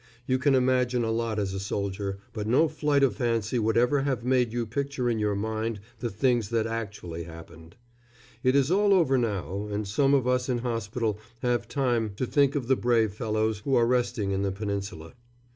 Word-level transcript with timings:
You 0.25 0.39
can 0.39 0.55
imagine 0.55 1.03
a 1.03 1.11
lot 1.11 1.37
as 1.37 1.53
a 1.53 1.59
soldier, 1.59 2.17
but 2.33 2.47
no 2.47 2.67
flight 2.67 3.03
of 3.03 3.15
fancy 3.17 3.59
would 3.59 3.77
ever 3.77 4.01
have 4.01 4.23
made 4.25 4.51
you 4.51 4.65
picture 4.65 5.07
in 5.07 5.19
your 5.19 5.35
mind 5.35 5.79
the 5.99 6.09
things 6.09 6.49
that 6.49 6.65
actually 6.65 7.25
happened. 7.25 7.75
It 8.41 8.55
is 8.55 8.71
all 8.71 8.95
over 8.95 9.15
now, 9.19 9.67
and 9.69 9.87
some 9.87 10.15
of 10.15 10.25
us 10.27 10.49
in 10.49 10.57
hospital 10.57 11.19
have 11.43 11.67
time 11.67 12.13
to 12.15 12.25
think 12.25 12.55
of 12.55 12.67
the 12.67 12.75
brave 12.75 13.13
fellows 13.13 13.59
who 13.59 13.75
are 13.75 13.85
resting 13.85 14.31
in 14.31 14.41
the 14.41 14.51
Peninsula. 14.51 15.13